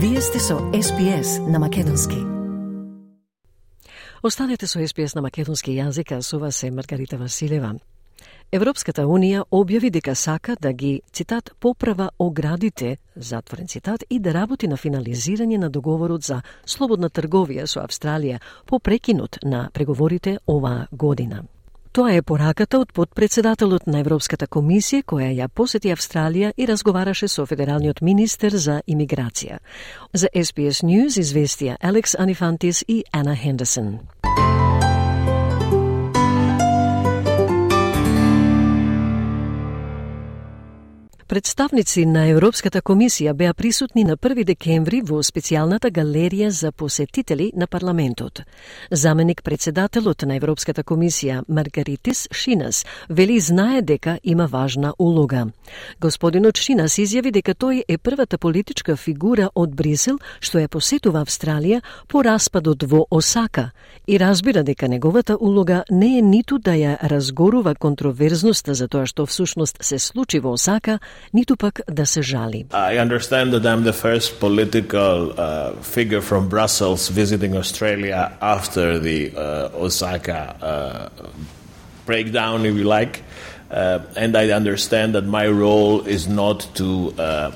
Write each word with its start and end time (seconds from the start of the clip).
Вие 0.00 0.20
сте 0.20 0.38
со 0.38 0.54
SPS 0.54 1.50
на 1.50 1.58
Македонски. 1.58 2.16
Останете 4.22 4.66
со 4.66 4.78
SPS 4.78 5.14
на 5.14 5.22
македонски 5.22 5.74
јазик, 5.74 6.12
а 6.14 6.22
со 6.22 6.38
вас 6.38 6.62
е 6.62 6.70
Маргарита 6.70 7.16
Василева. 7.18 7.74
Европската 8.52 9.02
Унија 9.02 9.42
објави 9.50 9.90
дека 9.90 10.14
сака 10.14 10.56
да 10.60 10.72
ги, 10.72 11.02
цитат, 11.12 11.50
поправа 11.60 12.10
оградите, 12.18 12.98
затворен 13.16 13.66
цитат, 13.66 14.04
и 14.10 14.20
да 14.20 14.34
работи 14.34 14.68
на 14.68 14.76
финализирање 14.76 15.58
на 15.58 15.70
договорот 15.70 16.22
за 16.22 16.42
слободна 16.66 17.10
трговија 17.10 17.66
со 17.66 17.80
Австралија 17.80 18.38
по 18.66 18.78
прекинот 18.78 19.38
на 19.42 19.68
преговорите 19.74 20.38
оваа 20.46 20.86
година. 20.92 21.42
Тоа 21.98 22.12
е 22.14 22.22
пораката 22.22 22.78
од 22.78 22.92
подпредседателот 22.94 23.88
на 23.90 23.98
Европската 23.98 24.46
комисија 24.46 25.02
која 25.02 25.32
ја 25.34 25.48
посети 25.50 25.90
Австралија 25.90 26.52
и 26.54 26.66
разговараше 26.70 27.26
со 27.26 27.42
федералниот 27.42 28.02
министер 28.06 28.54
за 28.54 28.76
имиграција. 28.86 29.58
За 30.14 30.30
SBS 30.30 30.86
News 30.86 31.18
известија 31.18 31.74
Алекс 31.82 32.14
Анифантис 32.14 32.84
и 32.86 33.02
Ана 33.10 33.34
Хендерсон. 33.34 33.98
Представници 41.28 42.06
на 42.08 42.22
Европската 42.32 42.80
комисија 42.80 43.34
беа 43.36 43.52
присутни 43.54 44.00
на 44.04 44.14
1 44.16 44.46
декември 44.48 45.02
во 45.04 45.18
специјалната 45.20 45.90
галерија 45.92 46.48
за 46.48 46.70
посетители 46.72 47.50
на 47.54 47.66
парламентот. 47.66 48.40
Заменик 48.90 49.42
председателот 49.44 50.22
на 50.22 50.36
Европската 50.36 50.82
комисија 50.82 51.42
Маргаритис 51.48 52.28
Шинас 52.32 52.86
вели 53.10 53.40
знае 53.40 53.82
дека 53.82 54.18
има 54.24 54.46
важна 54.46 54.94
улога. 54.98 55.46
Господинот 56.00 56.56
Шинас 56.56 56.96
изјави 56.96 57.30
дека 57.30 57.52
тој 57.52 57.82
е 57.88 57.98
првата 57.98 58.38
политичка 58.38 58.96
фигура 58.96 59.50
од 59.54 59.76
Брисел 59.76 60.16
што 60.40 60.64
ја 60.64 60.68
посетува 60.68 61.20
Австралија 61.20 61.82
по 62.08 62.24
распадот 62.24 62.88
во 62.88 63.04
Осака 63.10 63.70
и 64.06 64.18
разбира 64.18 64.64
дека 64.64 64.88
неговата 64.88 65.36
улога 65.36 65.84
не 65.90 66.18
е 66.18 66.22
ниту 66.22 66.58
да 66.58 66.72
ја 66.72 66.96
разгорува 67.02 67.74
контроверзноста 67.74 68.74
за 68.74 68.88
тоа 68.88 69.04
што 69.06 69.26
всушност 69.26 69.76
се 69.80 69.98
случи 69.98 70.40
во 70.40 70.56
Осака, 70.56 70.98
ниту 71.33 71.55
пак 71.57 71.81
да 71.91 72.05
се 72.05 72.21
жали. 72.21 72.65
I 72.71 72.97
understand 72.97 73.53
that 73.53 73.65
I'm 73.65 73.83
the 73.83 73.97
first 74.05 74.39
political 74.39 75.31
uh, 75.31 75.71
figure 75.95 76.21
from 76.21 76.49
Brussels 76.49 77.09
visiting 77.09 77.55
Australia 77.55 78.21
after 78.41 78.99
the 78.99 79.19
uh, 79.35 79.85
Osaka 79.85 80.39
uh, 80.61 81.09
breakdown, 82.05 82.65
if 82.65 82.75
you 82.75 82.83
like. 82.83 83.23
Uh, 83.71 83.99
and 84.15 84.37
I 84.37 84.51
understand 84.51 85.15
that 85.15 85.25
my 85.25 85.47
role 85.47 86.01
is 86.15 86.27
not 86.27 86.67
to 86.75 87.13
uh, 87.17 87.51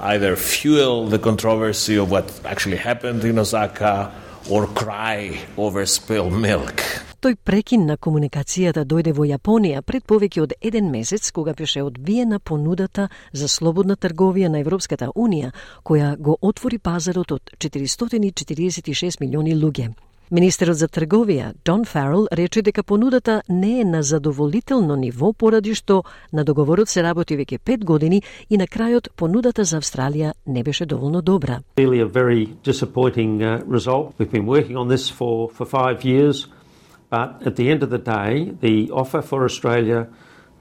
either 0.00 0.34
fuel 0.34 1.06
the 1.06 1.18
controversy 1.18 1.96
of 1.96 2.10
what 2.10 2.26
actually 2.44 2.78
happened 2.90 3.24
in 3.24 3.38
Osaka 3.38 4.12
or 4.50 4.66
cry 4.66 5.38
over 5.56 5.86
spilled 5.86 6.32
milk. 6.32 6.82
Тој 7.17 7.33
прекин 7.41 7.87
на 7.89 7.95
комуникацијата 7.97 8.83
дојде 8.85 9.09
во 9.17 9.23
Јапонија 9.25 9.79
пред 9.81 10.03
повеќе 10.05 10.41
од 10.43 10.51
еден 10.61 10.91
месец 10.93 11.31
кога 11.33 11.55
беше 11.57 11.81
одбиена 11.81 12.37
понудата 12.39 13.07
за 13.33 13.47
слободна 13.49 13.95
трговија 13.97 14.51
на 14.53 14.59
Европската 14.61 15.07
Унија, 15.15 15.49
која 15.83 16.11
го 16.17 16.37
отвори 16.41 16.77
пазарот 16.77 17.31
од 17.31 17.55
446 17.57 19.17
милиони 19.21 19.55
луѓе. 19.57 19.95
Министерот 20.29 20.77
за 20.77 20.87
трговија, 20.87 21.53
Дон 21.65 21.85
Фаррел, 21.85 22.27
рече 22.31 22.61
дека 22.61 22.83
понудата 22.83 23.41
не 23.49 23.79
е 23.81 23.85
на 23.85 24.03
задоволително 24.03 24.95
ниво 24.95 25.31
поради 25.33 25.73
што 25.73 26.03
на 26.33 26.43
договорот 26.43 26.89
се 26.89 27.01
работи 27.01 27.37
веќе 27.37 27.57
пет 27.57 27.85
години 27.85 28.21
и 28.49 28.57
на 28.57 28.67
крајот 28.67 29.09
понудата 29.15 29.63
за 29.63 29.79
Австралија 29.81 30.33
не 30.45 30.63
беше 30.63 30.85
доволно 30.85 31.21
добра. 31.21 31.61
Really 31.77 32.01
a 32.01 32.05
very 32.05 32.45
disappointing 32.63 33.41
uh, 33.41 33.63
result. 33.65 34.13
We've 34.19 34.29
been 34.29 34.45
working 34.45 34.77
on 34.77 34.87
this 34.87 35.09
for, 35.09 35.49
for 35.49 35.65
5 35.65 36.05
years, 36.05 36.45
but 37.09 37.41
at 37.45 37.55
the 37.55 37.69
end 37.69 37.83
of 37.83 37.89
the 37.89 37.97
day, 37.97 38.55
the 38.59 38.91
offer 38.91 39.21
for 39.21 39.45
Australia 39.45 40.07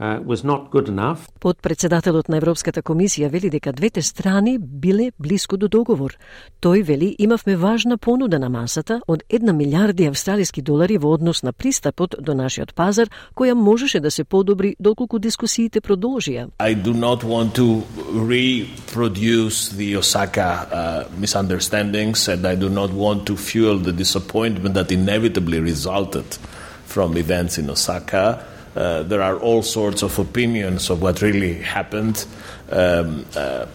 uh, 0.01 0.21
was 0.25 0.45
not 0.45 0.71
good 0.71 0.89
enough. 0.89 1.29
Подпредседателот 1.41 2.29
на 2.29 2.37
Европската 2.37 2.83
комисија 2.83 3.31
вели 3.31 3.51
дека 3.51 3.73
двете 3.73 4.03
страни 4.03 4.59
биле 4.59 5.11
блиско 5.19 5.57
до 5.57 5.69
договор. 5.69 6.17
Тој 6.63 6.83
вели 6.83 7.17
имавме 7.19 7.57
важна 7.57 7.99
понуда 7.99 8.39
на 8.39 8.49
масата 8.49 9.01
од 9.09 9.23
една 9.29 9.53
милиарди 9.53 10.07
австралиски 10.07 10.63
долари 10.63 10.99
во 10.99 11.13
однос 11.13 11.43
на 11.43 11.53
пристапот 11.53 12.15
до 12.21 12.35
нашиот 12.35 12.75
пазар, 12.75 13.09
која 13.37 13.55
можеше 13.55 14.01
да 14.01 14.11
се 14.11 14.25
подобри 14.25 14.77
доколку 14.81 15.19
дискусиите 15.19 15.81
продолжија. 15.81 16.49
I 16.59 16.75
do 16.75 16.93
not 16.93 17.25
want 17.25 17.55
to 17.55 17.83
reproduce 18.13 19.71
the 19.77 19.97
Osaka 19.97 20.67
uh, 20.71 21.05
misunderstandings 21.19 22.29
and 22.29 22.47
I 22.47 22.55
do 22.55 22.69
not 22.69 22.91
want 22.93 23.27
to 23.27 23.37
fuel 23.37 23.79
the 23.79 23.93
disappointment 23.93 24.75
that 24.75 24.93
inevitably 24.93 25.61
resulted 25.61 26.39
from 26.87 27.17
events 27.17 27.59
in 27.59 27.71
Osaka. 27.71 28.56
Uh, 28.77 29.03
there 29.05 29.23
are 29.23 29.37
all 29.39 29.63
sorts 29.63 30.03
of 30.03 30.19
opinions 30.19 30.91
of 30.91 31.01
what 31.01 31.23
really 31.23 31.55
happened. 31.55 32.27
Um, 32.71 33.25
uh, 33.35 33.67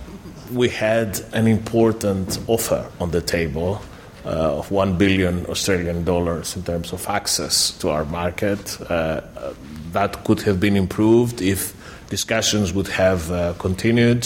we 0.53 0.69
had 0.69 1.19
an 1.34 1.47
important 1.47 2.39
offer 2.47 2.88
on 3.00 3.09
the 3.09 3.22
table 3.22 3.81
uh, 4.25 4.57
of 4.59 4.69
1 4.69 4.97
billion 4.97 5.45
Australian 5.47 6.03
dollars 6.03 6.56
in 6.56 6.63
terms 6.63 6.94
of 6.94 7.07
access 7.07 7.72
to 7.79 7.89
our 7.89 8.06
market. 8.06 8.79
Uh, 8.91 9.22
that 9.91 10.23
could 10.23 10.41
have 10.41 10.59
been 10.59 10.78
improved 10.78 11.41
if 11.41 11.73
discussions 12.18 12.68
would 12.76 12.90
have 13.04 13.22
uh, 13.32 13.54
continued. 13.66 14.22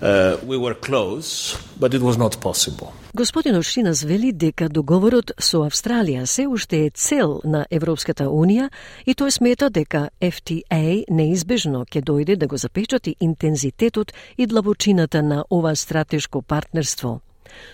Uh, 0.00 0.36
we 0.50 0.56
were 0.64 0.76
close, 0.88 1.56
but 1.82 1.90
it 1.94 2.02
was 2.08 2.16
not 2.24 2.40
possible. 2.40 2.88
Господинот 3.14 3.64
Шинас 3.64 4.02
вели 4.02 4.32
дека 4.32 4.68
договорот 4.68 5.32
со 5.38 5.64
Австралија 5.66 6.26
се 6.26 6.46
уште 6.46 6.86
е 6.86 6.90
цел 6.90 7.40
на 7.44 7.66
Европската 7.70 8.24
Унија 8.24 8.68
и 9.06 9.14
тој 9.14 9.30
смета 9.30 9.70
дека 9.70 10.10
FTA 10.20 11.04
неизбежно 11.10 11.84
ќе 11.90 12.04
дојде 12.06 12.36
да 12.36 12.46
го 12.46 12.56
запечати 12.56 13.16
интензитетот 13.20 14.12
и 14.38 14.46
длабочината 14.46 15.22
на 15.22 15.44
ова 15.50 15.74
стратешко 15.76 16.42
партнерство. 16.42 17.20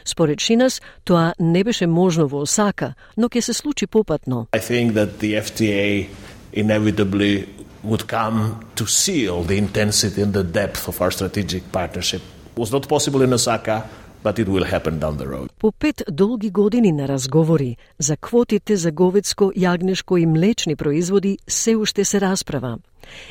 Според 0.04 0.40
Шинас, 0.40 0.80
тоа 1.04 1.34
не 1.40 1.64
беше 1.64 1.86
можно 1.86 2.26
во 2.28 2.40
Осака, 2.40 2.94
но 3.16 3.28
ќе 3.28 3.40
се 3.40 3.52
случи 3.52 3.86
попатно. 3.86 4.46
I 4.52 4.60
think 4.60 4.92
that 4.92 5.18
the 5.20 5.36
FTA 5.36 6.08
inevitably 6.54 7.44
would 7.86 8.06
come 8.06 8.64
to 8.74 8.86
seal 8.86 9.42
the 9.44 9.56
intensity 9.56 10.22
and 10.22 10.32
the 10.32 10.44
depth 10.44 10.88
of 10.88 11.00
our 11.00 11.10
strategic 11.10 11.70
partnership. 11.72 12.22
It 12.54 12.58
was 12.58 12.72
not 12.72 12.88
possible 12.88 13.22
in 13.22 13.32
Osaka, 13.32 13.88
but 14.26 14.38
it 14.42 14.48
will 14.48 14.66
happen 14.74 14.94
down 14.98 15.16
the 15.16 15.28
road. 15.34 15.48
По 15.58 15.72
пет 15.72 16.02
долги 16.10 16.50
години 16.50 16.92
на 16.92 17.08
разговори 17.08 17.76
за 17.98 18.16
квотите 18.16 18.76
за 18.76 18.90
говедско, 18.90 19.52
јагнешко 19.56 20.18
и 20.18 20.26
млечни 20.26 20.76
производи 20.76 21.38
се 21.48 21.76
уште 21.76 22.04
се 22.04 22.20
расправа. 22.20 22.78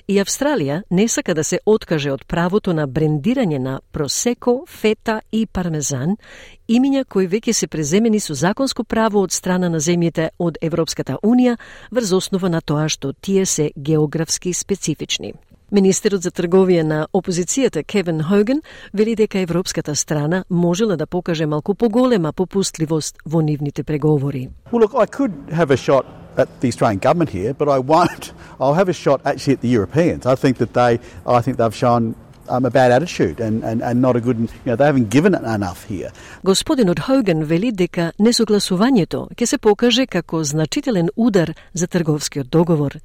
И 0.08 0.20
Австралија 0.24 0.84
не 0.92 1.08
сака 1.08 1.34
да 1.34 1.44
се 1.44 1.60
откаже 1.66 2.12
од 2.12 2.26
правото 2.28 2.74
на 2.74 2.88
брендирање 2.88 3.58
на 3.60 3.80
просеко, 3.92 4.64
фета 4.68 5.22
и 5.32 5.46
пармезан, 5.46 6.16
имиња 6.70 7.04
кои 7.04 7.28
веќе 7.28 7.52
се 7.52 7.68
преземени 7.68 8.20
со 8.20 8.34
законско 8.34 8.84
право 8.84 9.20
од 9.22 9.32
страна 9.32 9.70
на 9.70 9.80
земјите 9.80 10.30
од 10.40 10.58
Европската 10.62 11.18
Унија 11.24 11.58
врз 11.92 12.14
основа 12.14 12.50
на 12.50 12.62
тоа 12.62 12.88
што 12.88 13.14
тие 13.14 13.46
се 13.46 13.72
географски 13.76 14.54
специфични. 14.54 15.34
Министерот 15.72 16.22
за 16.22 16.30
трговија 16.30 16.84
на 16.86 17.08
опозицијата 17.14 17.82
Кевин 17.84 18.22
Хоген 18.24 18.62
вели 18.94 19.16
дека 19.16 19.40
европската 19.40 19.96
страна 19.96 20.44
можела 20.50 20.98
да 20.98 21.08
покаже 21.08 21.46
малку 21.46 21.74
поголема 21.74 22.34
попустливост 22.34 23.18
во 23.26 23.42
нивните 23.42 23.84
преговори. 23.84 24.50
Well, 24.72 24.86
look, 24.86 24.94
I 24.94 25.08
could 25.08 25.32
have 25.50 25.72
a 25.72 25.78
shot 25.78 26.06
at 26.38 26.48
the 26.62 26.68
Australian 26.68 27.00
government 27.00 27.30
here, 27.30 27.54
but 27.54 27.68
I 27.68 27.80
won't. 27.80 28.34
I'll 28.60 28.76
have 28.76 28.90
a 28.90 28.94
shot 28.94 29.22
actually 29.26 29.54
at 29.54 29.62
the 29.62 29.70
Europeans. 29.70 30.26
I 30.26 30.36
think 30.36 30.58
that 30.58 30.74
they, 30.74 31.00
I 31.26 31.42
think 31.42 31.58
they've 31.58 31.76
shown 31.76 32.16
um, 32.50 32.66
a 32.66 32.70
bad 32.70 32.92
attitude 32.92 33.40
and, 33.40 33.64
and, 33.64 33.82
and 33.82 34.02
not 34.02 34.16
a 34.16 34.22
good, 34.22 34.38
you 34.40 34.50
know, 34.66 34.76
they 34.76 34.86
haven't 34.86 35.10
given 35.10 35.34
it 35.34 35.44
enough 35.44 35.86
here. 35.86 36.12
Господинот 36.44 37.00
Хоген 37.00 37.44
вели 37.44 37.72
дека 37.72 38.12
несогласувањето 38.20 39.28
ќе 39.36 39.46
се 39.46 39.58
покаже 39.58 40.06
како 40.08 40.44
значителен 40.44 41.10
удар 41.16 41.54
за 41.74 41.88
трговскиот 41.88 42.50
договор. 42.50 43.00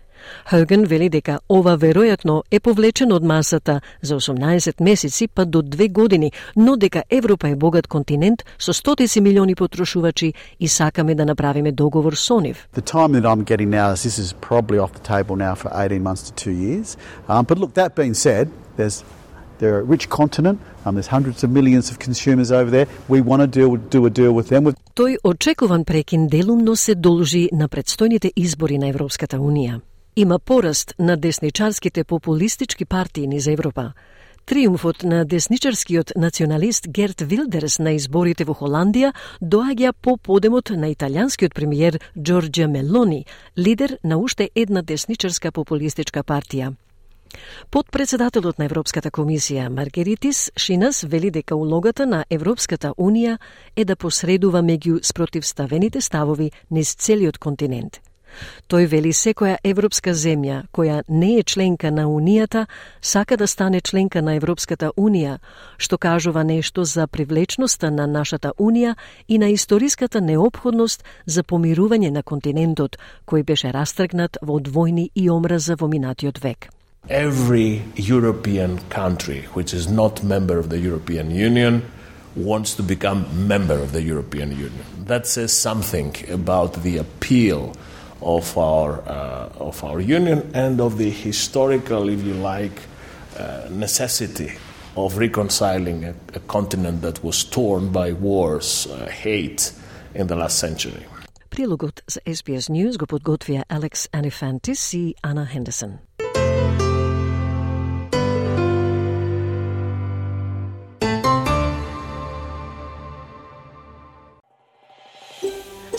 Хоген 0.51 0.85
вели 0.85 1.09
дека 1.09 1.39
ова 1.49 1.77
веројатно 1.79 2.43
е 2.51 2.61
повлечено 2.61 3.17
од 3.17 3.25
масата 3.25 3.81
за 4.03 4.15
18 4.21 4.81
месеци 4.81 5.29
па 5.29 5.45
до 5.45 5.63
две 5.63 5.89
години, 5.89 6.33
но 6.57 6.77
дека 6.77 7.03
Европа 7.11 7.49
е 7.49 7.57
богат 7.57 7.87
континент 7.87 8.45
со 8.59 8.73
стотици 8.73 9.21
милиони 9.21 9.55
потрошувачи 9.55 10.33
и 10.61 10.69
сакаме 10.69 11.15
да 11.15 11.27
направиме 11.27 11.73
договор 11.73 12.13
со 12.13 12.41
нив. 12.41 12.69
The 12.77 12.83
time 12.83 13.13
that 13.13 13.25
I'm 13.25 13.45
getting 13.45 13.71
now 13.71 13.93
is 13.93 14.03
this 14.05 14.19
is 14.19 14.35
probably 14.41 14.79
off 14.79 14.93
the 14.93 15.07
table 15.15 15.37
now 15.37 15.55
for 15.55 15.71
18 15.73 16.03
months 16.03 16.23
to 16.29 16.33
two 16.45 16.53
years. 16.53 16.97
Um, 17.29 17.45
but 17.45 17.59
look, 17.59 17.75
that 17.75 17.95
being 17.95 18.15
said, 18.15 18.49
there's 18.77 19.05
they're 19.61 19.81
a 19.85 19.89
rich 19.95 20.07
continent. 20.09 20.57
Um, 20.85 20.95
there's 20.97 21.13
hundreds 21.19 21.45
of 21.45 21.51
millions 21.59 21.87
of 21.91 21.99
consumers 22.07 22.51
over 22.51 22.71
there. 22.77 22.87
We 23.09 23.21
want 23.21 23.41
to 23.45 23.49
deal, 23.59 23.71
do 23.77 24.01
a 24.07 24.11
deal 24.21 24.33
with 24.39 24.49
them. 24.49 24.75
Тој 24.95 25.17
очекуван 25.25 25.85
прекин 25.85 26.27
делумно 26.27 26.77
се 26.77 26.95
должи 26.95 27.49
на 27.53 27.69
предстојните 27.69 28.33
избори 28.37 28.79
на 28.79 28.89
Европската 28.89 29.37
Унија. 29.37 29.81
Има 30.17 30.39
пораст 30.39 30.95
на 30.99 31.17
десничарските 31.17 32.05
популистички 32.05 32.85
партии 32.85 33.27
низ 33.27 33.47
Европа. 33.47 33.93
Триумфот 34.47 35.03
на 35.03 35.25
десничарскиот 35.25 36.13
националист 36.17 36.89
Герт 36.89 37.21
Вилдерс 37.21 37.79
на 37.79 37.93
изборите 37.93 38.45
во 38.45 38.55
Холандија 38.55 39.13
доаѓа 39.43 39.93
по 40.03 40.17
подемот 40.17 40.71
на 40.71 40.91
италијанскиот 40.91 41.55
премиер 41.55 42.01
Джорджа 42.19 42.67
Мелони, 42.67 43.27
лидер 43.59 43.99
на 44.05 44.19
уште 44.19 44.51
една 44.55 44.83
десничарска 44.83 45.53
популистичка 45.53 46.25
партија. 46.25 46.75
Подпредседателот 47.71 48.59
на 48.59 48.65
Европската 48.65 49.11
комисија 49.11 49.69
Маргеритис 49.69 50.51
Шинас 50.57 51.03
вели 51.03 51.31
дека 51.31 51.57
улогата 51.57 52.07
на 52.07 52.25
Европската 52.31 52.93
унија 52.99 53.39
е 53.77 53.85
да 53.85 53.97
посредува 53.97 54.63
меѓу 54.63 55.03
спротивставените 55.03 56.01
ставови 56.01 56.51
низ 56.71 56.95
целиот 56.95 57.39
континент. 57.39 58.01
Тој 58.71 58.87
вели 58.87 59.11
секоја 59.17 59.57
европска 59.67 60.15
земја 60.15 60.61
која 60.73 61.03
не 61.09 61.31
е 61.39 61.43
членка 61.43 61.91
на 61.91 62.07
Унијата 62.07 62.67
сака 63.01 63.37
да 63.37 63.47
стане 63.47 63.81
членка 63.81 64.23
на 64.23 64.35
Европската 64.35 64.93
Унија, 64.97 65.39
што 65.79 65.99
кажува 65.99 66.45
нешто 66.45 66.85
за 66.85 67.07
привлечноста 67.07 67.91
на 67.91 68.07
нашата 68.07 68.53
Унија 68.59 68.95
и 69.29 69.39
на 69.39 69.49
историската 69.49 70.21
необходност 70.21 71.05
за 71.27 71.43
помирување 71.43 72.11
на 72.11 72.23
континентот, 72.23 72.99
кој 73.27 73.45
беше 73.45 73.73
растргнат 73.73 74.39
во 74.43 74.61
двојни 74.61 75.11
и 75.15 75.31
омраза 75.31 75.77
во 75.77 75.89
минатиот 75.89 76.39
век. 76.39 76.71
Every 77.09 77.83
European 77.97 78.79
country 78.89 79.43
which 79.55 79.75
is 79.75 79.89
not 79.89 80.23
member 80.23 80.59
of 80.59 80.69
the 80.69 80.79
European 80.79 81.31
Union 81.31 81.83
wants 82.37 82.75
to 82.75 82.83
become 82.83 83.27
member 83.49 83.75
of 83.75 83.93
the 83.93 84.03
European 84.03 84.51
Union. 84.53 84.85
That 85.07 85.27
says 85.27 85.53
something 85.53 86.15
about 86.31 86.83
the 86.83 86.99
appeal 86.99 87.73
of 88.21 88.57
our 88.57 89.03
uh, 89.09 89.49
of 89.59 89.83
our 89.83 90.01
union 90.01 90.51
and 90.55 90.81
of 90.81 90.99
the 90.99 91.11
historical, 91.11 92.09
if 92.09 92.23
you 92.23 92.35
like, 92.35 92.83
uh, 93.39 93.69
necessity 93.71 94.53
of 94.97 95.17
reconciling 95.19 96.05
a, 96.05 96.15
a, 96.35 96.41
continent 96.41 97.01
that 97.03 97.25
was 97.25 97.45
torn 97.45 97.91
by 97.93 98.13
wars, 98.13 98.87
uh, 98.87 99.07
hate 99.07 99.73
in 100.15 100.27
the 100.27 100.37
last 100.37 100.59
century. 100.59 101.07
Prilogot 101.49 102.01
za 102.07 102.21
SBS 102.27 102.69
News 102.69 102.97
go 102.97 103.07
podgotvija 103.07 103.63
Alex 103.69 104.09
Anifantis 104.13 104.95
i 104.95 105.15
Anna 105.23 105.45
Henderson. 105.45 105.99